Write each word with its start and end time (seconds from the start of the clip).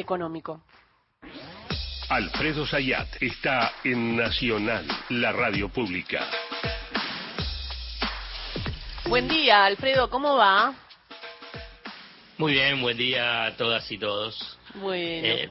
económico. 0.00 0.62
Alfredo 2.08 2.66
Zayat 2.66 3.22
está 3.22 3.72
en 3.84 4.16
Nacional, 4.16 4.84
la 5.10 5.30
radio 5.30 5.68
pública. 5.68 6.28
Buen 9.08 9.28
día, 9.28 9.64
Alfredo, 9.64 10.10
¿cómo 10.10 10.36
va? 10.36 10.74
Muy 12.38 12.54
bien, 12.54 12.80
buen 12.80 12.96
día 12.96 13.46
a 13.46 13.56
todas 13.56 13.90
y 13.92 13.98
todos. 13.98 14.58
Bueno. 14.74 15.26
Eh, 15.26 15.50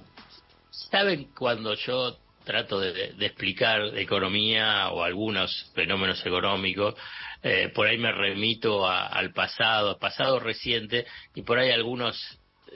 Saben 0.89 1.29
cuando 1.37 1.75
yo 1.75 2.17
trato 2.43 2.79
de, 2.79 3.13
explicar 3.19 3.97
economía 3.97 4.89
o 4.89 5.03
algunos 5.03 5.71
fenómenos 5.75 6.25
económicos, 6.25 6.95
eh, 7.43 7.71
por 7.75 7.85
ahí 7.85 7.97
me 7.97 8.11
remito 8.11 8.87
al 8.89 9.31
pasado, 9.33 9.91
al 9.91 9.97
pasado 9.97 10.39
reciente, 10.39 11.05
y 11.35 11.43
por 11.43 11.59
ahí 11.59 11.69
algunos 11.69 12.17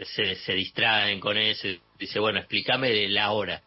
se, 0.01 0.35
se 0.35 0.53
distraen 0.53 1.19
con 1.19 1.37
eso 1.37 1.67
dice, 1.97 2.19
bueno, 2.19 2.39
explícame 2.39 3.07
la 3.09 3.31
hora. 3.31 3.61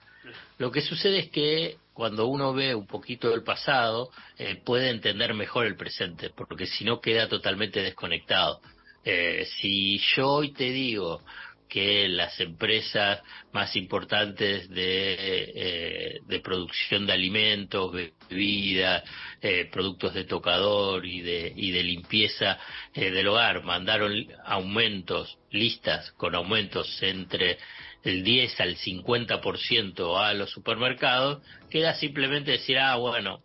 Lo 0.58 0.70
que 0.70 0.80
sucede 0.80 1.18
es 1.20 1.30
que 1.30 1.76
cuando 1.92 2.26
uno 2.26 2.52
ve 2.52 2.74
un 2.74 2.86
poquito 2.86 3.30
del 3.30 3.42
pasado, 3.42 4.10
eh, 4.38 4.60
puede 4.64 4.90
entender 4.90 5.32
mejor 5.34 5.66
el 5.66 5.76
presente, 5.76 6.30
porque 6.30 6.66
si 6.66 6.84
no 6.84 7.00
queda 7.00 7.28
totalmente 7.28 7.80
desconectado. 7.82 8.60
Eh, 9.04 9.46
si 9.60 9.98
yo 10.14 10.28
hoy 10.28 10.52
te 10.52 10.64
digo 10.64 11.22
que 11.68 12.08
las 12.08 12.38
empresas 12.40 13.22
más 13.52 13.74
importantes 13.76 14.68
de, 14.70 15.16
eh, 15.54 16.20
de 16.26 16.40
producción 16.40 17.06
de 17.06 17.12
alimentos, 17.12 17.92
bebidas, 17.92 19.02
eh, 19.40 19.68
productos 19.70 20.14
de 20.14 20.24
tocador 20.24 21.06
y 21.06 21.20
de, 21.20 21.52
y 21.54 21.70
de 21.72 21.82
limpieza 21.82 22.58
eh, 22.94 23.10
del 23.10 23.28
hogar 23.28 23.62
mandaron 23.64 24.26
aumentos, 24.44 25.38
listas 25.50 26.12
con 26.12 26.34
aumentos 26.34 27.02
entre 27.02 27.58
el 28.04 28.22
10 28.22 28.60
al 28.60 28.76
50% 28.76 30.20
a 30.20 30.32
los 30.34 30.50
supermercados, 30.50 31.42
queda 31.70 31.94
simplemente 31.94 32.52
decir, 32.52 32.78
ah, 32.78 32.96
bueno, 32.96 33.42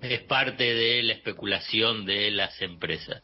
es 0.00 0.20
parte 0.22 0.74
de 0.74 1.02
la 1.02 1.14
especulación 1.14 2.04
de 2.06 2.30
las 2.30 2.60
empresas. 2.62 3.22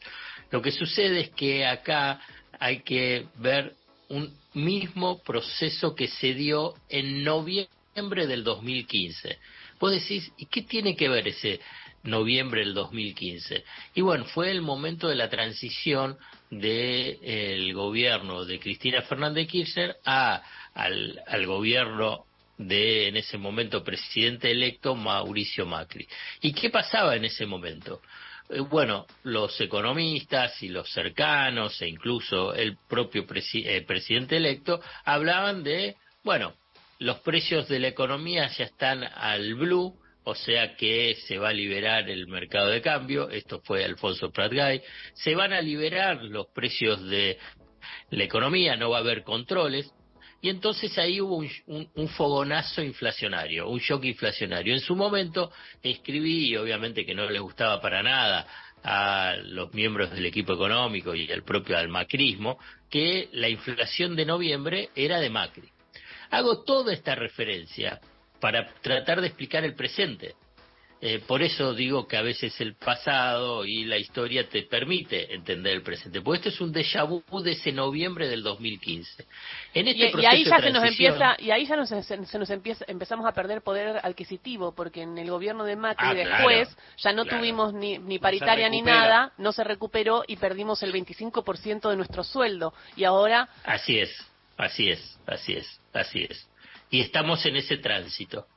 Lo 0.51 0.61
que 0.61 0.71
sucede 0.71 1.21
es 1.21 1.29
que 1.31 1.65
acá 1.65 2.19
hay 2.59 2.81
que 2.81 3.27
ver 3.35 3.73
un 4.13 4.31
mismo 4.53 5.21
proceso 5.23 5.95
que 5.95 6.07
se 6.07 6.33
dio 6.33 6.75
en 6.89 7.23
noviembre 7.23 8.27
del 8.27 8.43
2015. 8.43 9.39
Vos 9.79 9.91
decís, 9.91 10.31
¿y 10.37 10.45
qué 10.45 10.61
tiene 10.61 10.95
que 10.95 11.09
ver 11.09 11.27
ese 11.27 11.59
noviembre 12.03 12.61
del 12.61 12.73
2015? 12.73 13.63
Y 13.95 14.01
bueno, 14.01 14.25
fue 14.25 14.51
el 14.51 14.61
momento 14.61 15.07
de 15.07 15.15
la 15.15 15.29
transición 15.29 16.17
del 16.51 17.73
gobierno 17.73 18.45
de 18.45 18.59
Cristina 18.59 19.01
Fernández 19.01 19.47
Kirchner 19.47 19.97
a, 20.05 20.43
al 20.75 21.45
gobierno 21.47 22.25
de 22.57 23.07
en 23.07 23.17
ese 23.17 23.37
momento 23.37 23.83
presidente 23.83 24.51
electo 24.51 24.95
Mauricio 24.95 25.65
Macri. 25.65 26.07
¿Y 26.41 26.53
qué 26.53 26.69
pasaba 26.69 27.15
en 27.15 27.25
ese 27.25 27.45
momento? 27.47 28.01
Eh, 28.49 28.59
bueno, 28.59 29.05
los 29.23 29.59
economistas 29.61 30.61
y 30.61 30.69
los 30.69 30.91
cercanos 30.91 31.81
e 31.81 31.87
incluso 31.87 32.53
el 32.53 32.77
propio 32.87 33.25
eh, 33.29 33.81
presidente 33.81 34.37
electo 34.37 34.81
hablaban 35.05 35.63
de, 35.63 35.95
bueno, 36.23 36.53
los 36.99 37.19
precios 37.19 37.67
de 37.67 37.79
la 37.79 37.87
economía 37.87 38.47
ya 38.47 38.65
están 38.65 39.03
al 39.03 39.55
blue, 39.55 39.95
o 40.23 40.35
sea 40.35 40.75
que 40.75 41.15
se 41.27 41.37
va 41.37 41.49
a 41.49 41.53
liberar 41.53 42.09
el 42.09 42.27
mercado 42.27 42.69
de 42.69 42.81
cambio, 42.81 43.29
esto 43.29 43.61
fue 43.63 43.83
Alfonso 43.83 44.31
Pratgay, 44.31 44.81
se 45.13 45.35
van 45.35 45.51
a 45.51 45.61
liberar 45.61 46.23
los 46.23 46.47
precios 46.47 47.03
de 47.09 47.37
la 48.11 48.23
economía, 48.23 48.75
no 48.75 48.89
va 48.89 48.97
a 48.97 49.01
haber 49.01 49.23
controles, 49.23 49.91
y 50.43 50.49
entonces 50.49 50.97
ahí 50.97 51.21
hubo 51.21 51.37
un, 51.37 52.09
fogonazo 52.09 52.83
inflacionario, 52.83 53.69
un 53.69 53.79
shock 53.79 54.03
inflacionario. 54.03 54.73
En 54.73 54.81
su 54.81 54.93
momento 54.93 55.53
escribí, 55.81 56.57
obviamente 56.57 57.05
que 57.05 57.15
no 57.15 57.29
le 57.29 57.39
gustaba 57.39 57.79
para 57.79 58.03
nada 58.03 58.45
a 58.83 59.35
los 59.41 59.73
miembros 59.73 60.11
del 60.11 60.25
equipo 60.25 60.51
económico 60.51 61.15
y 61.15 61.31
al 61.31 61.43
propio 61.43 61.77
al 61.77 61.87
macrismo, 61.87 62.59
que 62.89 63.29
la 63.31 63.47
inflación 63.47 64.17
de 64.17 64.25
noviembre 64.25 64.89
era 64.97 65.21
de 65.21 65.29
Macri. 65.29 65.69
Hago 66.29 66.65
toda 66.65 66.91
esta 66.91 67.15
referencia 67.15 68.01
para 68.41 68.67
tratar 68.81 69.21
de 69.21 69.27
explicar 69.27 69.63
el 69.63 69.75
presente. 69.75 70.35
Eh, 71.05 71.19
por 71.19 71.43
eso 71.43 71.73
digo 71.73 72.07
que 72.07 72.15
a 72.15 72.21
veces 72.21 72.61
el 72.61 72.75
pasado 72.75 73.65
y 73.65 73.83
la 73.83 73.97
historia 73.97 74.47
te 74.47 74.63
permite 74.63 75.35
entender 75.35 75.73
el 75.73 75.81
presente, 75.81 76.21
porque 76.21 76.37
esto 76.37 76.47
es 76.47 76.61
un 76.61 76.73
déjà 76.73 77.05
vu 77.05 77.21
de 77.41 77.51
ese 77.51 77.73
noviembre 77.73 78.29
del 78.29 78.41
2015. 78.41 79.25
En 79.73 79.89
este 79.89 80.21
y, 80.21 80.25
ahí 80.25 80.45
ya 80.45 80.61
se 80.61 80.71
nos 80.71 80.81
empieza, 80.81 81.35
y 81.39 81.51
ahí 81.51 81.65
ya 81.65 81.75
nos, 81.75 81.89
se, 81.89 82.39
nos 82.39 82.49
empieza, 82.49 82.85
empezamos 82.87 83.25
a 83.27 83.33
perder 83.33 83.61
poder 83.63 83.99
adquisitivo, 84.01 84.73
porque 84.73 85.01
en 85.01 85.17
el 85.17 85.29
gobierno 85.29 85.65
de 85.65 85.75
Macri 85.75 86.07
ah, 86.07 86.13
después 86.13 86.73
ya 86.95 87.11
no 87.11 87.25
tuvimos 87.25 87.73
ni, 87.73 87.97
ni 87.97 88.17
paritaria 88.17 88.69
ni 88.69 88.81
nada, 88.81 89.33
no 89.37 89.51
se 89.51 89.65
recuperó 89.65 90.23
y 90.25 90.37
perdimos 90.37 90.83
el 90.83 90.93
25% 90.93 91.89
de 91.89 91.97
nuestro 91.97 92.23
sueldo. 92.23 92.73
Y 92.95 93.03
ahora... 93.03 93.49
Así 93.65 93.99
es, 93.99 94.09
así 94.55 94.89
es, 94.89 95.19
así 95.27 95.51
es, 95.51 95.81
así 95.91 96.23
es. 96.29 96.47
Y 96.89 97.01
estamos 97.01 97.45
en 97.45 97.57
ese 97.57 97.75
tránsito 97.75 98.47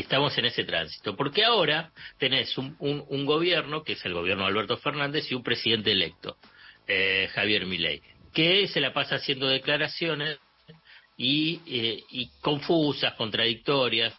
estamos 0.00 0.36
en 0.38 0.46
ese 0.46 0.64
tránsito, 0.64 1.16
porque 1.16 1.44
ahora 1.44 1.92
tenés 2.18 2.56
un, 2.58 2.76
un, 2.78 3.26
gobierno, 3.26 3.82
que 3.82 3.92
es 3.94 4.04
el 4.04 4.14
gobierno 4.14 4.44
de 4.44 4.50
Alberto 4.50 4.76
Fernández, 4.78 5.30
y 5.30 5.34
un 5.34 5.42
presidente 5.42 5.92
electo, 5.92 6.36
eh, 6.86 7.28
Javier 7.32 7.66
Milei, 7.66 8.02
que 8.32 8.68
se 8.68 8.80
la 8.80 8.92
pasa 8.92 9.16
haciendo 9.16 9.48
declaraciones 9.48 10.38
y, 11.16 11.60
eh, 11.66 12.04
y 12.10 12.30
confusas, 12.40 13.14
contradictorias, 13.14 14.14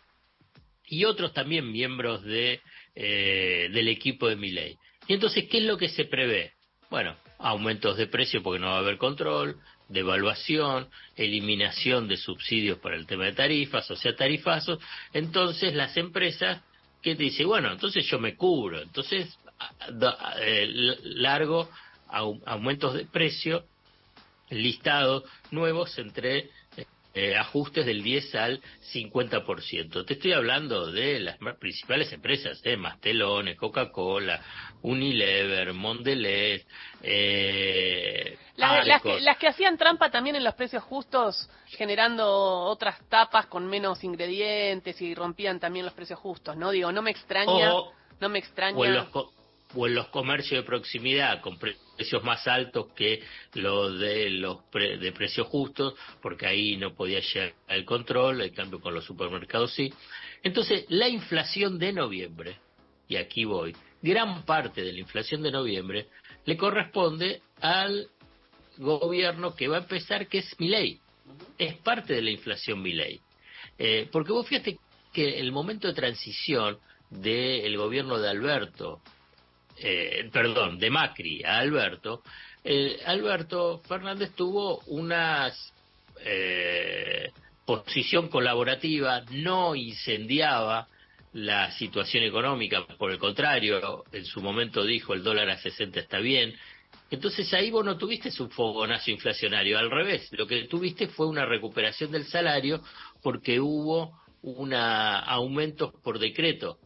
y 0.88 1.06
otros 1.06 1.34
también 1.34 1.72
miembros 1.72 2.23
de, 2.23 2.62
eh, 2.95 3.69
del 3.72 3.88
equipo 3.88 4.28
de 4.28 4.35
Milei. 4.35 4.78
Y 5.07 5.13
entonces, 5.13 5.45
¿qué 5.50 5.59
es 5.59 5.63
lo 5.63 5.78
que 5.78 5.89
se 5.89 6.06
prevé? 6.06 6.53
Bueno, 6.89 7.16
aumentos 7.38 7.97
de 7.97 8.07
precio 8.07 8.41
porque 8.41 8.59
no 8.59 8.68
va 8.68 8.75
a 8.75 8.79
haber 8.79 8.97
control, 8.97 9.59
devaluación, 9.89 10.88
eliminación 11.16 12.07
de 12.07 12.17
subsidios 12.17 12.77
para 12.79 12.95
el 12.95 13.05
tema 13.05 13.25
de 13.25 13.33
tarifas, 13.33 13.89
o 13.91 13.95
sea, 13.95 14.16
tarifazos, 14.16 14.79
entonces 15.13 15.73
las 15.73 15.97
empresas 15.97 16.61
que 17.01 17.16
te 17.16 17.23
dicen, 17.23 17.47
bueno, 17.47 17.72
entonces 17.72 18.05
yo 18.05 18.19
me 18.19 18.35
cubro, 18.35 18.81
entonces 18.81 19.38
eh, 20.39 20.97
largo 21.03 21.69
aumentos 22.07 22.94
de 22.94 23.05
precio 23.05 23.66
listados 24.50 25.23
nuevos 25.51 25.97
entre 25.97 26.50
eh, 27.13 27.35
ajustes 27.35 27.85
del 27.85 28.03
10 28.03 28.35
al 28.35 28.61
50%. 28.93 30.05
Te 30.05 30.13
estoy 30.13 30.33
hablando 30.33 30.91
de 30.91 31.19
las 31.19 31.37
principales 31.57 32.13
empresas, 32.13 32.61
eh, 32.63 32.77
Mastelones, 32.77 33.57
Coca-Cola, 33.57 34.39
Unilever, 34.83 35.73
Mondelez, 35.73 36.67
eh, 37.01 38.37
las, 38.57 39.01
que, 39.01 39.19
las, 39.21 39.37
que, 39.37 39.47
hacían 39.47 39.77
trampa 39.77 40.11
también 40.11 40.35
en 40.35 40.43
los 40.43 40.53
precios 40.53 40.83
justos, 40.83 41.49
generando 41.65 42.27
otras 42.27 42.99
tapas 43.09 43.47
con 43.47 43.65
menos 43.65 44.03
ingredientes 44.03 45.01
y 45.01 45.15
rompían 45.15 45.59
también 45.59 45.85
los 45.85 45.95
precios 45.95 46.19
justos, 46.19 46.57
¿no? 46.57 46.69
Digo, 46.69 46.91
no 46.91 47.01
me 47.01 47.11
extraña, 47.11 47.71
no 48.19 48.29
me 48.29 48.39
extraña 48.39 48.77
o 48.77 48.85
en 48.85 48.93
los 48.93 49.07
comercios 50.12 50.62
de 50.62 50.68
proximidad 50.68 51.41
con 51.41 51.57
precios 51.59 52.24
más 52.24 52.47
altos 52.47 52.88
que 52.96 53.22
los 53.53 54.00
de 54.00 54.30
los 54.31 54.59
de 54.72 55.12
precios 55.12 55.47
justos, 55.47 55.94
porque 56.22 56.47
ahí 56.47 56.78
no 56.78 56.94
podía 56.94 57.19
llegar 57.19 57.53
el 57.68 57.85
control, 57.85 58.41
en 58.41 58.53
cambio 58.53 58.80
con 58.80 58.94
los 58.94 59.06
supermercados 59.06 59.74
sí. 59.74 59.94
Entonces, 60.44 60.85
la 60.90 61.07
inflación 61.07 61.78
de 61.78 61.94
noviembre, 61.94 62.57
y 63.07 63.18
aquí 63.18 63.46
voy, 63.46 63.75
gran 64.02 64.44
parte 64.44 64.81
de 64.81 64.94
la 64.94 65.00
inflación 65.00 65.41
de 65.41 65.52
noviembre 65.52 66.07
le 66.46 66.57
corresponde 66.57 67.41
al 67.62 68.07
gobierno 68.78 69.56
que 69.56 69.68
va 69.68 69.78
a 69.78 69.81
empezar, 69.81 70.28
que 70.28 70.40
es 70.40 70.59
mi 70.59 70.69
ley. 70.69 71.00
Es 71.57 71.75
parte 71.78 72.13
de 72.13 72.22
la 72.22 72.31
inflación 72.31 72.81
mi 72.81 72.94
ley. 72.94 73.19
Eh, 73.77 74.07
porque 74.12 74.31
vos 74.31 74.48
fíjate 74.48 74.80
que 75.13 75.39
el 75.39 75.51
momento 75.51 75.88
de 75.88 75.94
transición 75.94 76.80
del 77.10 77.77
gobierno 77.77 78.18
de 78.19 78.30
Alberto 78.30 79.01
eh, 79.81 80.29
perdón, 80.31 80.77
de 80.77 80.89
Macri 80.89 81.43
a 81.43 81.59
Alberto, 81.59 82.23
eh, 82.63 82.99
Alberto 83.05 83.81
Fernández 83.87 84.31
tuvo 84.35 84.79
una 84.87 85.51
eh, 86.23 87.31
posición 87.65 88.27
colaborativa, 88.27 89.21
no 89.31 89.75
incendiaba 89.75 90.87
la 91.33 91.71
situación 91.71 92.23
económica, 92.23 92.85
por 92.97 93.11
el 93.11 93.19
contrario, 93.19 94.03
en 94.11 94.25
su 94.25 94.41
momento 94.41 94.83
dijo 94.83 95.13
el 95.13 95.23
dólar 95.23 95.49
a 95.49 95.57
60 95.57 95.99
está 95.99 96.19
bien. 96.19 96.53
Entonces 97.11 97.53
ahí 97.53 97.71
vos 97.71 97.85
no 97.85 97.97
tuviste 97.97 98.31
un 98.41 98.49
fogonazo 98.49 99.11
inflacionario, 99.11 99.77
al 99.77 99.89
revés, 99.89 100.27
lo 100.31 100.45
que 100.45 100.63
tuviste 100.63 101.07
fue 101.07 101.27
una 101.27 101.45
recuperación 101.45 102.11
del 102.11 102.25
salario 102.25 102.81
porque 103.21 103.59
hubo 103.59 104.19
un 104.41 104.73
aumento 104.73 105.93
por 106.03 106.19
decreto 106.19 106.79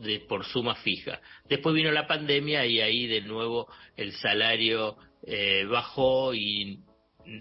de, 0.00 0.20
por 0.20 0.44
suma 0.44 0.74
fija. 0.76 1.20
Después 1.48 1.74
vino 1.74 1.90
la 1.90 2.06
pandemia 2.06 2.66
y 2.66 2.80
ahí 2.80 3.06
de 3.06 3.22
nuevo 3.22 3.68
el 3.96 4.12
salario 4.12 4.96
eh, 5.26 5.66
bajó 5.68 6.34
y 6.34 6.80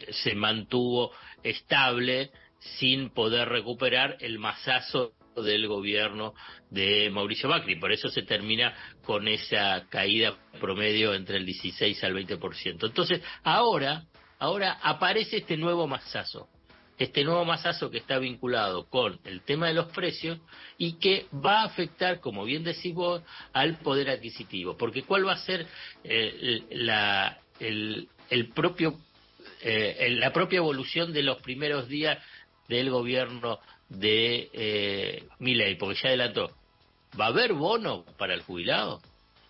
se 0.10 0.36
mantuvo 0.36 1.12
estable 1.44 2.32
sin 2.60 3.10
poder 3.10 3.48
recuperar 3.50 4.18
el 4.20 4.40
masazo 4.40 5.14
del 5.36 5.68
gobierno 5.68 6.34
de 6.70 7.10
Mauricio 7.10 7.50
Macri. 7.50 7.80
Por 7.80 7.92
eso 7.92 8.10
se 8.10 8.24
termina 8.24 8.74
con 9.04 9.28
esa 9.28 9.88
caída 9.90 10.36
promedio 10.60 11.14
entre 11.14 11.38
el 11.38 11.46
16 11.46 12.04
al 12.04 12.14
20%. 12.14 12.86
Entonces, 12.86 13.22
ahora, 13.44 14.06
ahora 14.38 14.80
aparece 14.82 15.38
este 15.38 15.58
nuevo 15.58 15.88
masazo. 15.88 16.50
Este 17.00 17.24
nuevo 17.24 17.46
masazo 17.46 17.90
que 17.90 18.00
está 18.00 18.20
vinculado 18.20 18.90
con 18.90 19.20
el 19.24 19.42
tema 19.42 19.68
de 19.68 19.74
los 19.74 19.88
precios 19.88 20.38
y 20.78 21.00
que 21.00 21.28
va 21.34 21.62
a 21.62 21.66
afectar, 21.66 22.20
como 22.20 22.44
bien 22.44 22.66
decís 22.66 22.94
vos, 22.94 23.24
al 23.54 23.78
poder 23.78 24.10
adquisitivo. 24.10 24.76
Porque 24.78 25.04
¿cuál 25.04 25.26
va 25.26 25.34
a 25.34 25.38
ser 25.38 25.66
eh, 26.04 26.62
la, 26.72 27.40
el, 27.62 28.10
propio, 28.54 28.96
eh, 29.62 30.10
la 30.20 30.34
propia 30.34 30.58
evolución 30.58 31.14
de 31.14 31.24
los 31.24 31.42
primeros 31.42 31.88
días 31.88 32.18
del 32.68 32.90
gobierno 32.90 33.60
de 33.88 34.50
eh, 34.52 35.24
Miley, 35.40 35.76
porque 35.76 36.00
ya 36.02 36.10
adelantó, 36.10 36.52
¿va 37.20 37.26
a 37.26 37.30
haber 37.30 37.54
bono 37.54 38.04
para 38.18 38.34
el 38.34 38.42
jubilado? 38.42 39.02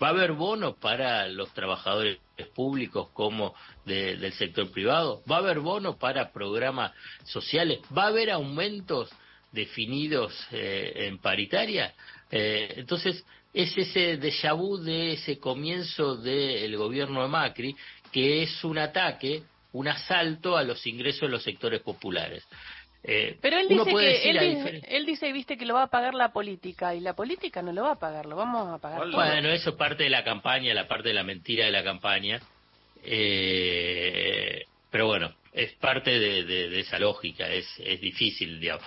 ¿Va 0.02 0.07
a 0.07 0.12
haber 0.12 0.34
bono 0.34 0.75
para 0.75 1.28
los 1.28 1.52
trabajadores 1.54 2.19
públicos 2.47 3.09
como 3.13 3.53
del 3.86 4.31
sector 4.33 4.71
privado? 4.71 5.21
¿Va 5.30 5.38
a 5.38 5.39
haber 5.39 5.59
bono 5.59 5.97
para 5.97 6.31
programas 6.31 6.91
sociales? 7.25 7.80
¿Va 7.95 8.06
a 8.06 8.07
haber 8.07 8.31
aumentos 8.31 9.09
definidos 9.51 10.33
eh, 10.51 11.07
en 11.07 11.19
paritaria? 11.19 11.94
Eh, 12.31 12.74
entonces, 12.77 13.24
es 13.53 13.77
ese 13.77 14.18
déjà 14.18 14.53
vu 14.53 14.77
de 14.77 15.13
ese 15.13 15.39
comienzo 15.39 16.15
del 16.15 16.77
gobierno 16.77 17.24
de 17.24 17.27
Macri, 17.27 17.75
que 18.12 18.44
es 18.44 18.63
un 18.63 18.77
ataque, 18.77 19.44
un 19.74 19.88
asalto 19.88 20.56
a 20.56 20.63
los 20.63 20.85
ingresos 20.85 21.21
de 21.21 21.30
los 21.30 21.44
sectores 21.44 21.81
populares. 21.81 22.44
Eh, 23.04 23.38
Pero 23.42 23.57
él 23.57 23.68
dice 23.69 23.86
que 23.86 24.30
él, 24.90 25.06
dice, 25.06 25.31
viste 25.31 25.57
que 25.57 25.66
lo 25.66 25.74
va 25.74 25.84
a 25.84 25.88
pagar 25.88 26.13
la 26.13 26.34
política 26.34 26.94
y 26.94 27.00
la 27.00 27.13
política 27.13 27.62
no 27.62 27.72
lo 27.72 27.84
va 27.84 27.92
a 27.92 28.00
pagar, 28.00 28.25
lo 28.25 28.36
vamos 28.36 28.68
a 28.74 28.78
pagar. 28.78 29.10
Bueno, 29.10 29.50
eso 29.50 29.69
es 29.69 29.75
parte 29.75 30.04
de 30.04 30.10
la 30.10 30.24
campaña, 30.24 30.74
la 30.74 30.88
parte 30.88 31.10
de 31.10 31.13
la 31.13 31.24
mentira 31.24 31.66
de 31.66 31.72
la 31.72 31.84
campaña. 31.84 32.42
Eh, 33.04 34.66
pero 34.92 35.07
bueno, 35.07 35.34
es 35.54 35.72
parte 35.74 36.19
de, 36.19 36.80
esa 36.80 37.00
lógica, 37.00 37.48
es, 37.48 37.66
es 37.80 38.01
difícil, 38.01 38.60
digamos. 38.60 38.84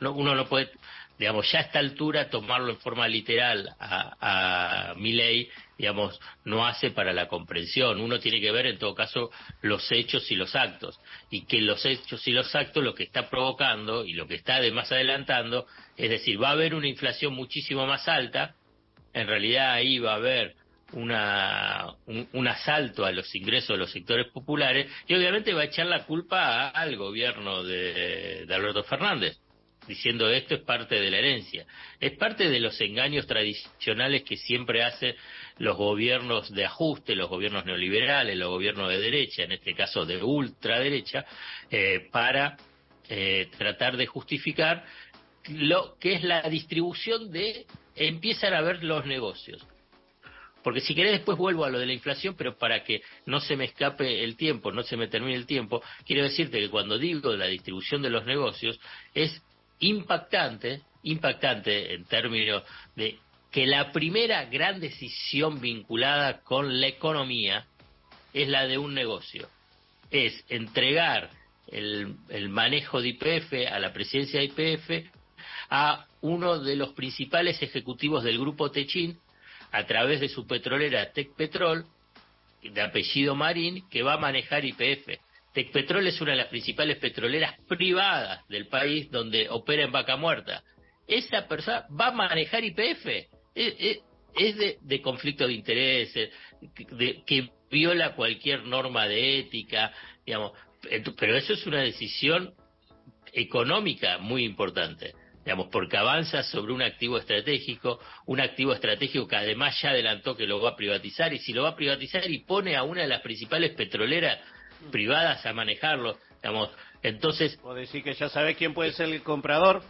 no, 0.00 0.12
uno 0.12 0.34
no 0.34 0.48
puede 0.48 0.70
digamos, 1.18 1.50
ya 1.50 1.58
a 1.58 1.62
esta 1.62 1.80
altura 1.80 2.30
tomarlo 2.30 2.70
en 2.70 2.78
forma 2.78 3.08
literal 3.08 3.74
a, 3.80 4.90
a 4.90 4.94
mi 4.94 5.12
ley, 5.12 5.50
digamos, 5.78 6.20
no 6.44 6.66
hace 6.66 6.90
para 6.90 7.12
la 7.12 7.28
comprensión. 7.28 8.00
Uno 8.00 8.18
tiene 8.18 8.40
que 8.40 8.50
ver, 8.50 8.66
en 8.66 8.78
todo 8.78 8.94
caso, 8.94 9.30
los 9.62 9.90
hechos 9.92 10.30
y 10.30 10.34
los 10.34 10.56
actos. 10.56 11.00
Y 11.30 11.46
que 11.46 11.60
los 11.60 11.84
hechos 11.86 12.26
y 12.26 12.32
los 12.32 12.54
actos 12.54 12.82
lo 12.82 12.94
que 12.94 13.04
está 13.04 13.30
provocando 13.30 14.04
y 14.04 14.12
lo 14.12 14.26
que 14.26 14.34
está 14.34 14.56
además 14.56 14.90
adelantando, 14.90 15.66
es 15.96 16.10
decir, 16.10 16.42
va 16.42 16.48
a 16.48 16.52
haber 16.52 16.74
una 16.74 16.88
inflación 16.88 17.32
muchísimo 17.32 17.86
más 17.86 18.08
alta, 18.08 18.56
en 19.14 19.28
realidad 19.28 19.72
ahí 19.72 20.00
va 20.00 20.12
a 20.12 20.16
haber 20.16 20.56
una, 20.92 21.94
un, 22.06 22.48
asalto 22.48 23.04
a 23.04 23.12
los 23.12 23.34
ingresos 23.34 23.68
de 23.68 23.76
los 23.76 23.92
sectores 23.92 24.26
populares 24.32 24.90
y 25.06 25.14
obviamente 25.14 25.52
va 25.52 25.62
a 25.62 25.66
echar 25.66 25.86
la 25.86 26.06
culpa 26.06 26.68
al 26.68 26.96
gobierno 26.96 27.62
de 27.62 28.46
Alberto 28.50 28.84
Fernández 28.84 29.38
diciendo 29.88 30.30
esto 30.30 30.54
es 30.54 30.60
parte 30.60 31.00
de 31.00 31.10
la 31.10 31.18
herencia, 31.18 31.66
es 31.98 32.12
parte 32.12 32.48
de 32.48 32.60
los 32.60 32.80
engaños 32.80 33.26
tradicionales 33.26 34.22
que 34.22 34.36
siempre 34.36 34.84
hacen 34.84 35.16
los 35.58 35.76
gobiernos 35.76 36.54
de 36.54 36.64
ajuste, 36.66 37.16
los 37.16 37.28
gobiernos 37.28 37.64
neoliberales, 37.64 38.36
los 38.36 38.50
gobiernos 38.50 38.88
de 38.90 39.00
derecha, 39.00 39.42
en 39.42 39.52
este 39.52 39.74
caso 39.74 40.04
de 40.04 40.22
ultraderecha, 40.22 41.24
eh, 41.70 42.08
para 42.12 42.56
eh, 43.08 43.48
tratar 43.56 43.96
de 43.96 44.06
justificar 44.06 44.84
lo 45.48 45.96
que 45.98 46.12
es 46.12 46.22
la 46.22 46.42
distribución 46.42 47.32
de 47.32 47.66
empiezan 47.96 48.54
a 48.54 48.60
ver 48.60 48.84
los 48.84 49.06
negocios. 49.06 49.66
Porque 50.62 50.80
si 50.80 50.94
querés 50.94 51.12
después 51.12 51.38
vuelvo 51.38 51.64
a 51.64 51.70
lo 51.70 51.78
de 51.78 51.86
la 51.86 51.92
inflación, 51.92 52.34
pero 52.36 52.58
para 52.58 52.84
que 52.84 53.00
no 53.26 53.40
se 53.40 53.56
me 53.56 53.64
escape 53.64 54.22
el 54.24 54.36
tiempo, 54.36 54.72
no 54.72 54.82
se 54.82 54.96
me 54.96 55.08
termine 55.08 55.34
el 55.34 55.46
tiempo, 55.46 55.82
quiero 56.04 56.24
decirte 56.24 56.58
que 56.58 56.68
cuando 56.68 56.98
digo 56.98 57.34
la 57.36 57.46
distribución 57.46 58.02
de 58.02 58.10
los 58.10 58.26
negocios 58.26 58.78
es 59.14 59.42
impactante, 59.80 60.82
impactante 61.02 61.94
en 61.94 62.04
términos 62.04 62.62
de 62.96 63.18
que 63.50 63.66
la 63.66 63.92
primera 63.92 64.44
gran 64.44 64.80
decisión 64.80 65.60
vinculada 65.60 66.40
con 66.40 66.80
la 66.80 66.86
economía 66.86 67.66
es 68.32 68.48
la 68.48 68.66
de 68.66 68.78
un 68.78 68.94
negocio. 68.94 69.48
Es 70.10 70.44
entregar 70.48 71.30
el, 71.68 72.48
manejo 72.48 73.00
de 73.00 73.08
IPF 73.08 73.70
a 73.70 73.78
la 73.78 73.92
presidencia 73.92 74.40
de 74.40 74.46
IPF 74.46 75.10
a 75.70 76.06
uno 76.20 76.58
de 76.58 76.76
los 76.76 76.90
principales 76.90 77.62
ejecutivos 77.62 78.24
del 78.24 78.38
grupo 78.38 78.70
Techin 78.70 79.18
a 79.70 79.84
través 79.84 80.20
de 80.20 80.28
su 80.28 80.46
petrolera 80.46 81.12
Tech 81.12 81.30
Petrol, 81.34 81.84
de 82.62 82.80
apellido 82.80 83.34
Marín, 83.34 83.86
que 83.88 84.02
va 84.02 84.14
a 84.14 84.18
manejar 84.18 84.64
IPF. 84.64 85.20
Tecpetrol 85.58 86.06
es 86.06 86.20
una 86.20 86.30
de 86.30 86.36
las 86.36 86.46
principales 86.46 86.98
petroleras 86.98 87.56
privadas 87.66 88.46
del 88.46 88.68
país 88.68 89.10
donde 89.10 89.48
opera 89.50 89.82
en 89.82 89.90
vaca 89.90 90.16
muerta. 90.16 90.62
Esa 91.04 91.48
persona 91.48 91.84
va 92.00 92.06
a 92.06 92.12
manejar 92.12 92.62
IPF. 92.62 93.06
Es, 93.56 94.56
de, 94.56 95.02
conflicto 95.02 95.48
de 95.48 95.54
intereses, 95.54 96.30
que 97.26 97.50
viola 97.68 98.14
cualquier 98.14 98.66
norma 98.66 99.08
de 99.08 99.40
ética, 99.40 99.92
digamos. 100.24 100.52
Pero 101.18 101.36
eso 101.36 101.54
es 101.54 101.66
una 101.66 101.80
decisión 101.80 102.54
económica 103.32 104.18
muy 104.18 104.44
importante 104.44 105.12
digamos, 105.44 105.68
porque 105.72 105.96
avanza 105.96 106.42
sobre 106.42 106.72
un 106.74 106.82
activo 106.82 107.16
estratégico, 107.16 107.98
un 108.26 108.38
activo 108.38 108.74
estratégico 108.74 109.26
que 109.26 109.36
además 109.36 109.80
ya 109.80 109.90
adelantó 109.90 110.36
que 110.36 110.46
lo 110.46 110.60
va 110.60 110.70
a 110.70 110.76
privatizar, 110.76 111.32
y 111.32 111.38
si 111.38 111.54
lo 111.54 111.62
va 111.62 111.70
a 111.70 111.76
privatizar 111.76 112.30
y 112.30 112.40
pone 112.40 112.76
a 112.76 112.82
una 112.82 113.00
de 113.00 113.08
las 113.08 113.22
principales 113.22 113.70
petroleras 113.70 114.38
privadas 114.90 115.44
a 115.46 115.52
manejarlo. 115.52 116.16
Digamos. 116.42 116.70
Entonces. 117.02 117.58
¿O 117.62 117.74
decir 117.74 118.02
que 118.02 118.14
ya 118.14 118.28
sabe 118.28 118.54
quién 118.54 118.74
puede 118.74 118.92
ser 118.92 119.08
el 119.08 119.22
comprador? 119.22 119.82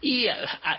Y 0.00 0.26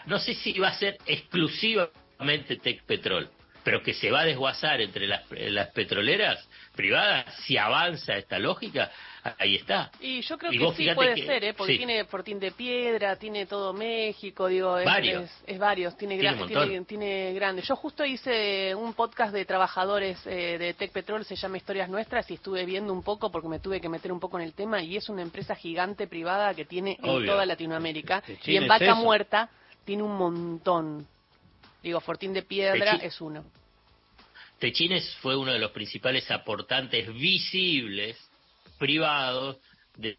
no 0.05 0.19
sé 0.19 0.35
si 0.35 0.57
va 0.59 0.69
a 0.69 0.77
ser 0.77 0.97
exclusivamente 1.05 2.57
Tech 2.57 2.83
Petrol, 2.83 3.29
pero 3.67 3.83
que 3.83 3.93
se 3.93 4.09
va 4.09 4.21
a 4.21 4.23
desguazar 4.23 4.79
entre 4.79 5.07
las, 5.07 5.29
las 5.29 5.67
petroleras 5.71 6.39
privadas, 6.73 7.25
si 7.43 7.57
avanza 7.57 8.15
esta 8.15 8.39
lógica, 8.39 8.89
ahí 9.37 9.57
está. 9.57 9.91
Y 9.99 10.21
yo 10.21 10.37
creo 10.37 10.51
que 10.51 10.85
sí 10.85 10.89
puede 10.95 11.17
ser, 11.25 11.43
¿eh? 11.43 11.53
porque 11.53 11.75
tiene 11.75 12.05
Fortín 12.05 12.39
de 12.39 12.51
Piedra, 12.51 13.17
tiene 13.17 13.45
todo 13.45 13.73
México, 13.73 14.47
digo, 14.47 14.77
es 14.77 14.85
varios, 14.85 15.29
es, 15.45 15.59
varios 15.59 15.97
tiene, 15.97 16.17
tiene, 16.17 16.85
tiene, 16.85 17.33
grandes. 17.33 17.67
Yo 17.67 17.75
justo 17.75 18.05
hice 18.05 18.73
un 18.73 18.93
podcast 18.93 19.33
de 19.33 19.43
trabajadores 19.43 20.17
eh, 20.25 20.57
de 20.57 20.73
Tech 20.73 20.93
Petrol, 20.93 21.25
se 21.25 21.35
llama 21.35 21.57
Historias 21.57 21.89
Nuestras, 21.89 22.31
y 22.31 22.35
estuve 22.35 22.63
viendo 22.63 22.93
un 22.93 23.03
poco 23.03 23.29
porque 23.29 23.49
me 23.49 23.59
tuve 23.59 23.81
que 23.81 23.89
meter 23.89 24.13
un 24.13 24.21
poco 24.21 24.39
en 24.39 24.45
el 24.45 24.53
tema, 24.53 24.81
y 24.81 24.95
es 24.95 25.09
una 25.09 25.23
empresa 25.23 25.55
gigante 25.55 26.07
privada 26.07 26.53
que 26.53 26.63
tiene 26.63 26.97
en 27.03 27.25
toda 27.25 27.45
Latinoamérica, 27.45 28.23
y 28.45 28.55
en 28.55 28.65
Vaca 28.65 28.95
Muerta 28.95 29.49
tiene 29.83 30.03
un 30.03 30.15
montón. 30.17 31.05
Digo, 31.87 32.01
Fortín 32.01 32.33
de 32.33 32.41
Piedra 32.41 32.99
es 33.01 33.21
uno. 33.21 33.45
Techines 34.59 35.09
fue 35.21 35.37
uno 35.37 35.53
de 35.53 35.59
los 35.59 35.71
principales 35.71 36.29
aportantes 36.29 37.13
visibles 37.13 38.17
privados 38.77 39.55
de, 39.95 40.17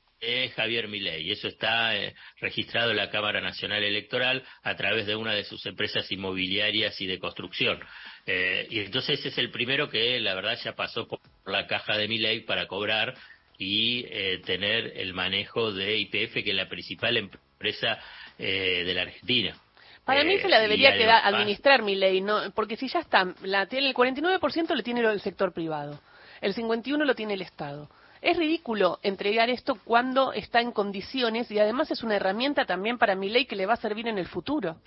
Javier 0.57 0.89
Milei. 0.89 1.31
Eso 1.31 1.47
está 1.47 1.95
eh, 1.95 2.15
registrado 2.41 2.91
en 2.91 2.97
la 2.97 3.11
Cámara 3.11 3.43
Nacional 3.43 3.85
Electoral 3.85 4.43
a 4.63 4.75
través 4.77 5.07
de 5.07 5.15
una 5.15 5.35
de 5.35 5.45
sus 5.45 5.65
empresas 5.67 6.11
inmobiliarias 6.11 6.99
y 7.03 7.07
de 7.07 7.19
construcción. 7.19 7.79
Eh, 8.27 8.67
y 8.71 8.81
entonces 8.81 9.25
es 9.27 9.37
el 9.37 9.51
primero 9.51 9.91
que 9.91 10.19
la 10.21 10.35
verdad 10.35 10.59
ya 10.65 10.75
pasó 10.75 11.07
por 11.07 11.21
la 11.45 11.67
caja 11.67 11.99
de 11.99 12.09
Milei 12.09 12.41
para 12.41 12.67
cobrar 12.67 13.15
y 13.59 14.07
eh, 14.09 14.41
tener 14.45 14.95
el 14.97 15.13
manejo 15.13 15.71
de 15.71 15.99
IPF, 15.99 16.33
que 16.33 16.51
es 16.51 16.57
la 16.57 16.71
principal 16.71 17.19
empresa 17.19 18.01
de 18.39 18.93
la 18.95 19.03
Argentina. 19.03 19.61
Para 20.09 20.25
mí 20.25 20.39
se 20.39 20.49
la 20.49 20.59
debería 20.59 20.97
quedar 20.97 21.21
administrar 21.23 21.83
mi 21.83 21.95
ley, 21.95 22.23
¿no? 22.23 22.51
porque 22.55 22.77
si 22.77 22.89
ya 22.89 23.01
está, 23.01 23.35
la 23.43 23.65
el 23.65 23.95
49% 23.95 24.75
le 24.75 24.83
tiene 24.83 25.03
el 25.03 25.21
sector 25.21 25.53
privado, 25.53 26.01
el 26.41 26.55
51% 26.55 27.05
lo 27.05 27.15
tiene 27.15 27.35
el 27.35 27.43
Estado. 27.43 27.91
Es 28.23 28.39
ridículo 28.39 29.01
entregar 29.03 29.51
esto 29.51 29.77
cuando 29.85 30.33
está 30.33 30.63
en 30.63 30.73
condiciones 30.73 31.51
y 31.51 31.59
además 31.59 31.91
es 31.91 32.03
una 32.03 32.17
herramienta 32.17 32.65
también 32.65 32.97
para 32.97 33.15
mi 33.17 33.29
ley 33.29 33.45
que 33.45 33.55
le 33.55 33.67
va 33.67 33.75
a 33.75 33.77
servir 33.77 34.09
en 34.09 34.17
el 34.17 34.27
futuro. 34.27 34.79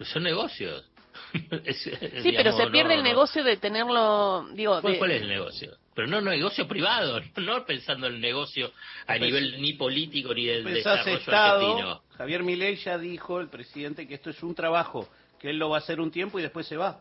Son 0.00 0.22
negocios. 0.22 0.84
sí, 2.22 2.32
pero 2.36 2.56
se 2.56 2.66
pierde 2.68 2.94
el 2.94 3.02
negocio 3.02 3.42
de 3.42 3.56
tenerlo, 3.56 4.46
digo, 4.52 4.80
¿Cuál, 4.80 5.10
es 5.10 5.22
el 5.22 5.28
negocio? 5.28 5.76
Pero 5.94 6.08
no, 6.08 6.20
negocio 6.20 6.66
privado, 6.66 7.20
no 7.36 7.64
pensando 7.64 8.06
en 8.06 8.14
el 8.14 8.20
negocio 8.20 8.72
a 9.06 9.16
nivel 9.18 9.60
ni 9.60 9.74
político 9.74 10.34
ni 10.34 10.46
del 10.46 10.64
desarrollo 10.64 11.20
argentino. 11.26 12.02
Javier 12.16 12.42
Milei 12.42 12.76
ya 12.76 12.98
dijo, 12.98 13.40
el 13.40 13.48
presidente, 13.48 14.06
que 14.06 14.14
esto 14.14 14.30
es 14.30 14.42
un 14.42 14.54
trabajo, 14.54 15.08
que 15.40 15.50
él 15.50 15.58
lo 15.58 15.70
va 15.70 15.76
a 15.76 15.80
hacer 15.80 16.00
un 16.00 16.10
tiempo 16.10 16.38
y 16.38 16.42
después 16.42 16.66
se 16.66 16.76
va. 16.76 17.00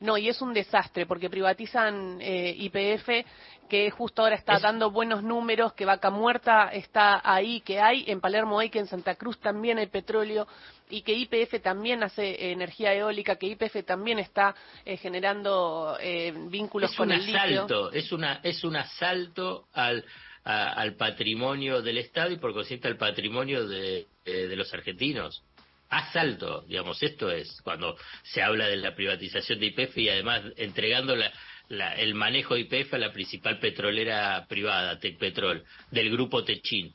No, 0.00 0.18
y 0.18 0.28
es 0.28 0.40
un 0.42 0.52
desastre 0.52 1.06
porque 1.06 1.30
privatizan 1.30 2.18
eh, 2.20 2.54
IPF 2.58 3.08
que 3.68 3.90
justo 3.90 4.22
ahora 4.22 4.34
está 4.34 4.58
dando 4.58 4.90
buenos 4.90 5.22
números, 5.22 5.72
que 5.72 5.86
Vaca 5.86 6.10
Muerta 6.10 6.68
está 6.72 7.22
ahí, 7.24 7.60
que 7.62 7.80
hay, 7.80 8.04
en 8.06 8.20
Palermo 8.20 8.58
hay, 8.58 8.68
que 8.68 8.78
en 8.78 8.86
Santa 8.86 9.14
Cruz 9.14 9.38
también 9.38 9.78
hay 9.78 9.86
petróleo 9.86 10.46
y 10.90 11.02
que 11.02 11.14
IPF 11.14 11.62
también 11.62 12.02
hace 12.02 12.52
energía 12.52 12.92
eólica, 12.92 13.36
que 13.36 13.46
IPF 13.46 13.84
también 13.86 14.18
está 14.18 14.54
eh, 14.84 14.98
generando 14.98 15.96
eh, 16.00 16.34
vínculos 16.48 16.94
con 16.94 17.12
el 17.12 17.24
litio. 17.24 17.90
Es, 17.92 18.12
una, 18.12 18.40
es 18.42 18.62
un 18.62 18.76
asalto 18.76 19.68
al, 19.72 20.04
al 20.44 20.96
patrimonio 20.96 21.80
del 21.80 21.96
Estado 21.96 22.30
y 22.30 22.36
por 22.36 22.52
consiguiente 22.52 22.88
al 22.88 22.98
patrimonio 22.98 23.66
de, 23.66 24.06
de 24.24 24.56
los 24.56 24.74
argentinos 24.74 25.42
asalto, 25.92 26.62
digamos, 26.62 27.02
esto 27.02 27.30
es 27.30 27.60
cuando 27.62 27.96
se 28.22 28.42
habla 28.42 28.66
de 28.66 28.76
la 28.76 28.94
privatización 28.94 29.60
de 29.60 29.66
IPF 29.66 29.98
y 29.98 30.08
además 30.08 30.42
entregando 30.56 31.14
el 31.68 32.14
manejo 32.14 32.54
de 32.54 32.60
IPF 32.60 32.94
a 32.94 32.98
la 32.98 33.12
principal 33.12 33.58
petrolera 33.58 34.46
privada, 34.48 34.98
Tecpetrol, 34.98 35.62
del 35.90 36.10
grupo 36.10 36.44
Techin. 36.44 36.94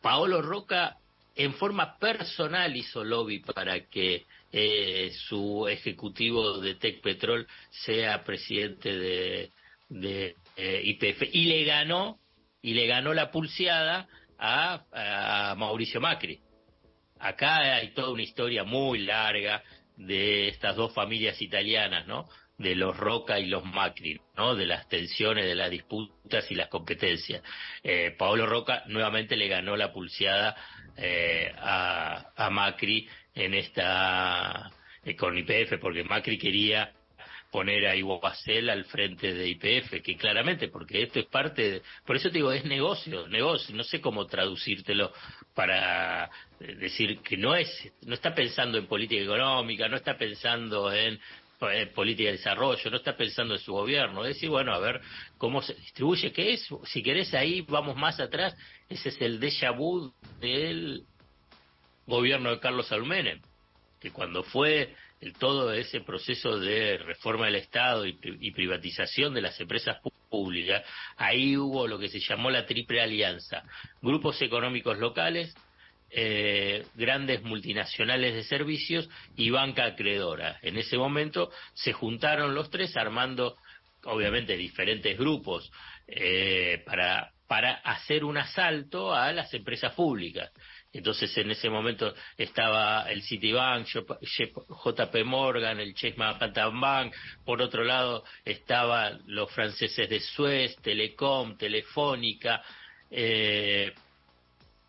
Paolo 0.00 0.42
Roca 0.42 0.96
en 1.34 1.54
forma 1.54 1.98
personal 1.98 2.76
hizo 2.76 3.02
lobby 3.02 3.40
para 3.40 3.80
que 3.86 4.26
eh, 4.52 5.10
su 5.26 5.66
ejecutivo 5.66 6.58
de 6.58 6.76
Tecpetrol 6.76 7.48
sea 7.70 8.22
presidente 8.22 8.96
de, 8.96 9.50
de 9.88 10.36
eh, 10.56 10.82
IPF 10.84 11.22
y 11.32 11.46
le 11.46 11.64
ganó 11.64 12.20
y 12.60 12.74
le 12.74 12.86
ganó 12.86 13.12
la 13.12 13.32
pulseada 13.32 14.06
a 14.38 15.54
Mauricio 15.56 16.00
Macri 16.00 16.40
acá 17.22 17.76
hay 17.76 17.88
toda 17.94 18.10
una 18.10 18.22
historia 18.22 18.64
muy 18.64 18.98
larga 18.98 19.62
de 19.96 20.48
estas 20.48 20.76
dos 20.76 20.92
familias 20.92 21.40
italianas, 21.40 22.06
¿no? 22.06 22.28
De 22.58 22.74
los 22.74 22.96
Roca 22.96 23.38
y 23.38 23.46
los 23.46 23.64
Macri, 23.64 24.20
¿no? 24.36 24.54
De 24.54 24.66
las 24.66 24.88
tensiones, 24.88 25.46
de 25.46 25.54
las 25.54 25.70
disputas 25.70 26.50
y 26.50 26.54
las 26.54 26.68
competencias. 26.68 27.42
Eh, 27.82 28.14
Paolo 28.18 28.46
Roca 28.46 28.82
nuevamente 28.86 29.36
le 29.36 29.48
ganó 29.48 29.76
la 29.76 29.92
pulseada 29.92 30.56
eh, 30.96 31.52
a, 31.58 32.48
Macri 32.50 33.08
en 33.34 33.54
esta 33.54 34.70
eh, 35.04 35.16
con 35.16 35.36
IPF, 35.38 35.78
porque 35.80 36.04
Macri 36.04 36.38
quería 36.38 36.92
poner 37.52 37.86
a 37.86 37.94
Iguacel 37.94 38.70
al 38.70 38.86
frente 38.86 39.34
de 39.34 39.46
IPF, 39.46 40.02
que 40.02 40.16
claramente, 40.16 40.68
porque 40.68 41.02
esto 41.02 41.20
es 41.20 41.26
parte, 41.26 41.70
de, 41.70 41.82
por 42.06 42.16
eso 42.16 42.30
te 42.30 42.38
digo, 42.38 42.50
es 42.50 42.64
negocio, 42.64 43.28
negocio, 43.28 43.76
no 43.76 43.84
sé 43.84 44.00
cómo 44.00 44.26
traducírtelo 44.26 45.12
para 45.54 46.30
decir 46.58 47.20
que 47.20 47.36
no 47.36 47.54
es, 47.54 47.68
no 48.06 48.14
está 48.14 48.34
pensando 48.34 48.78
en 48.78 48.86
política 48.86 49.22
económica, 49.22 49.86
no 49.86 49.98
está 49.98 50.16
pensando 50.16 50.90
en, 50.92 51.20
política 51.94 52.30
de 52.30 52.38
desarrollo, 52.38 52.90
no 52.90 52.96
está 52.96 53.16
pensando 53.16 53.54
en 53.54 53.60
su 53.60 53.72
gobierno, 53.72 54.24
es 54.24 54.34
decir, 54.34 54.48
bueno, 54.48 54.72
a 54.72 54.80
ver 54.80 55.00
cómo 55.36 55.60
se 55.62 55.74
distribuye, 55.74 56.32
¿qué 56.32 56.54
es? 56.54 56.66
Si 56.84 57.02
querés 57.02 57.34
ahí, 57.34 57.60
vamos 57.60 57.96
más 57.96 58.18
atrás, 58.18 58.56
ese 58.88 59.10
es 59.10 59.20
el 59.20 59.38
déjà 59.38 59.76
vu 59.76 60.12
del 60.40 61.04
gobierno 62.06 62.50
de 62.50 62.58
Carlos 62.58 62.90
Almenem, 62.90 63.40
que 64.00 64.10
cuando 64.10 64.42
fue 64.42 64.96
todo 65.38 65.72
ese 65.72 66.00
proceso 66.00 66.58
de 66.58 66.98
reforma 66.98 67.46
del 67.46 67.56
Estado 67.56 68.06
y, 68.06 68.50
privatización 68.52 69.34
de 69.34 69.42
las 69.42 69.60
empresas 69.60 69.98
públicas, 70.28 70.82
ahí 71.16 71.56
hubo 71.56 71.86
lo 71.86 71.98
que 71.98 72.08
se 72.08 72.20
llamó 72.20 72.50
la 72.50 72.66
triple 72.66 73.00
alianza, 73.00 73.62
grupos 74.00 74.40
económicos 74.42 74.98
locales, 74.98 75.54
eh, 76.10 76.84
grandes 76.94 77.42
multinacionales 77.42 78.34
de 78.34 78.44
servicios 78.44 79.08
y 79.36 79.50
banca 79.50 79.84
acreedora. 79.86 80.58
En 80.62 80.76
ese 80.76 80.98
momento 80.98 81.50
se 81.74 81.92
juntaron 81.92 82.54
los 82.54 82.68
tres 82.70 82.96
armando, 82.96 83.56
obviamente, 84.04 84.56
diferentes 84.56 85.16
grupos 85.16 85.70
eh, 86.06 86.82
para, 86.84 87.32
para 87.46 87.74
hacer 87.76 88.24
un 88.24 88.36
asalto 88.36 89.14
a 89.14 89.32
las 89.32 89.54
empresas 89.54 89.94
públicas. 89.94 90.50
Entonces 90.92 91.34
en 91.38 91.50
ese 91.50 91.70
momento 91.70 92.14
estaba 92.36 93.10
el 93.10 93.22
Citibank, 93.22 93.86
JP 93.86 95.24
Morgan, 95.24 95.80
el 95.80 95.94
Chase 95.94 96.14
Manhattan 96.18 96.78
Bank, 96.80 97.14
por 97.46 97.62
otro 97.62 97.82
lado 97.82 98.24
estaban 98.44 99.22
los 99.26 99.50
franceses 99.52 100.08
de 100.08 100.20
Suez, 100.20 100.76
Telecom, 100.82 101.56
Telefónica 101.56 102.62
eh, 103.10 103.92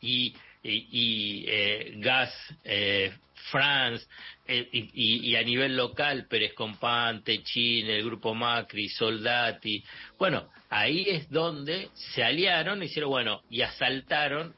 y, 0.02 0.36
eh, 0.62 1.94
Gas 1.96 2.34
eh, 2.66 3.14
France 3.50 4.06
y, 4.46 5.36
a 5.38 5.44
nivel 5.44 5.78
local 5.78 6.28
Pérez 6.28 6.54
Compante, 6.54 7.44
Chile, 7.44 7.98
el 7.98 8.06
Grupo 8.06 8.34
Macri, 8.34 8.90
Soldati. 8.90 9.82
Bueno, 10.18 10.50
ahí 10.70 11.06
es 11.08 11.30
donde 11.30 11.90
se 11.94 12.24
aliaron 12.24 12.84
y 12.84 12.88
hicieron, 12.88 13.10
bueno, 13.10 13.42
y 13.50 13.62
asaltaron 13.62 14.54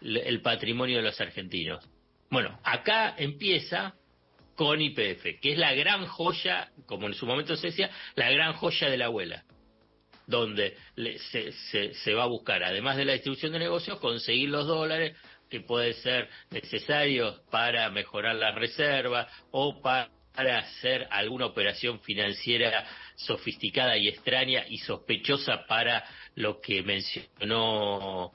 el 0.00 0.40
patrimonio 0.40 0.98
de 0.98 1.02
los 1.02 1.20
argentinos. 1.20 1.84
Bueno, 2.30 2.58
acá 2.62 3.14
empieza 3.16 3.94
con 4.54 4.80
IPF, 4.80 5.40
que 5.40 5.52
es 5.52 5.58
la 5.58 5.72
gran 5.74 6.06
joya, 6.06 6.70
como 6.86 7.06
en 7.06 7.14
su 7.14 7.26
momento 7.26 7.56
se 7.56 7.68
decía, 7.68 7.90
la 8.16 8.28
gran 8.30 8.54
joya 8.54 8.90
de 8.90 8.98
la 8.98 9.06
abuela, 9.06 9.44
donde 10.26 10.76
se, 11.30 11.52
se, 11.94 12.14
va 12.14 12.24
a 12.24 12.26
buscar, 12.26 12.64
además 12.64 12.96
de 12.96 13.04
la 13.04 13.12
distribución 13.12 13.52
de 13.52 13.60
negocios, 13.60 14.00
conseguir 14.00 14.48
los 14.50 14.66
dólares 14.66 15.16
que 15.48 15.60
pueden 15.60 15.94
ser 15.94 16.28
necesarios 16.50 17.40
para 17.50 17.88
mejorar 17.90 18.34
las 18.34 18.54
reservas 18.54 19.28
o 19.52 19.80
para 19.80 20.58
hacer 20.58 21.06
alguna 21.10 21.46
operación 21.46 22.00
financiera 22.00 22.84
sofisticada 23.14 23.96
y 23.96 24.08
extraña 24.08 24.64
y 24.68 24.78
sospechosa 24.78 25.66
para 25.66 26.04
lo 26.34 26.60
que 26.60 26.82
mencionó 26.82 28.32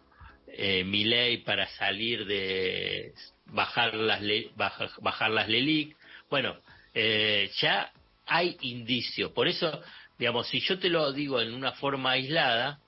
eh, 0.56 0.84
mi 0.84 1.04
ley 1.04 1.38
para 1.38 1.68
salir 1.68 2.26
de 2.26 3.14
bajar 3.48 3.96
las, 3.96 4.22
bajar, 4.56 5.32
las 5.32 5.50
LELIC. 5.50 5.96
Bueno, 6.30 6.58
eh, 6.94 7.50
ya 7.60 7.92
hay 8.28 8.56
indicios. 8.62 9.32
Por 9.32 9.48
eso, 9.48 9.82
digamos, 10.18 10.48
si 10.48 10.60
yo 10.60 10.78
te 10.78 10.90
lo 10.90 11.12
digo 11.12 11.42
en 11.42 11.56
una 11.56 11.72
forma 11.72 12.12
aislada, 12.12 12.80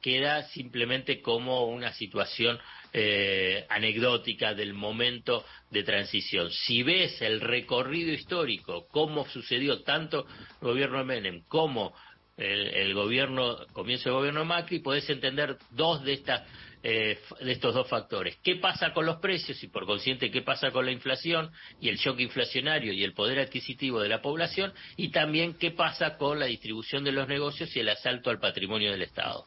queda 0.00 0.44
simplemente 0.48 1.20
como 1.20 1.66
una 1.66 1.92
situación 1.92 2.58
eh, 2.94 3.66
anecdótica 3.68 4.54
del 4.54 4.72
momento 4.72 5.44
de 5.70 5.82
transición. 5.82 6.50
Si 6.50 6.82
ves 6.82 7.20
el 7.20 7.42
recorrido 7.42 8.10
histórico, 8.10 8.86
cómo 8.90 9.28
sucedió 9.28 9.82
tanto 9.82 10.26
el 10.62 10.68
gobierno 10.68 10.98
de 10.98 11.04
Menem 11.04 11.42
como 11.46 11.94
el, 12.38 12.68
el 12.68 12.94
gobierno, 12.94 13.58
comienzo 13.74 14.08
del 14.08 14.18
gobierno 14.18 14.40
de 14.40 14.46
Macri, 14.46 14.78
podés 14.80 15.08
entender 15.10 15.58
dos 15.70 16.02
de 16.02 16.14
estas 16.14 16.42
eh, 16.82 17.18
de 17.40 17.52
estos 17.52 17.74
dos 17.74 17.88
factores. 17.88 18.36
¿Qué 18.42 18.56
pasa 18.56 18.92
con 18.92 19.06
los 19.06 19.18
precios 19.18 19.62
y 19.62 19.68
por 19.68 19.86
consiguiente 19.86 20.30
qué 20.30 20.42
pasa 20.42 20.70
con 20.70 20.84
la 20.84 20.92
inflación 20.92 21.52
y 21.80 21.88
el 21.88 21.96
shock 21.96 22.18
inflacionario 22.20 22.92
y 22.92 23.04
el 23.04 23.14
poder 23.14 23.38
adquisitivo 23.38 24.00
de 24.00 24.08
la 24.08 24.20
población? 24.20 24.72
Y 24.96 25.10
también 25.10 25.54
qué 25.54 25.70
pasa 25.70 26.16
con 26.16 26.40
la 26.40 26.46
distribución 26.46 27.04
de 27.04 27.12
los 27.12 27.28
negocios 27.28 27.74
y 27.76 27.80
el 27.80 27.88
asalto 27.88 28.30
al 28.30 28.40
patrimonio 28.40 28.90
del 28.90 29.02
Estado. 29.02 29.44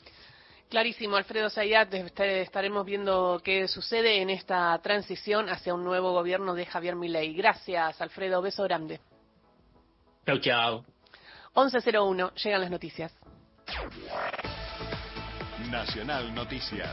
Clarísimo, 0.70 1.16
Alfredo 1.16 1.50
Zayat, 1.50 1.94
estaremos 1.94 2.86
viendo 2.86 3.40
qué 3.44 3.68
sucede 3.68 4.22
en 4.22 4.30
esta 4.30 4.78
transición 4.82 5.50
hacia 5.50 5.74
un 5.74 5.84
nuevo 5.84 6.12
gobierno 6.14 6.56
de 6.56 6.66
Javier 6.66 6.96
Milei. 6.96 7.34
Gracias, 7.34 8.02
Alfredo, 8.02 8.42
beso 8.42 8.64
grande. 8.64 9.00
Chau, 10.26 10.40
chau. 10.40 10.86
11.01, 11.54 12.34
llegan 12.34 12.62
las 12.62 12.72
noticias. 12.72 13.14
Nacional 15.70 16.34
Noticias. 16.34 16.84